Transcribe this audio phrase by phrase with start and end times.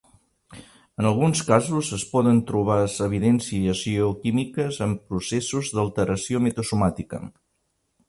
[1.01, 7.27] En alguns casos, es poden trobar evidències geoquímiques en processos d'alteració metasomàtica.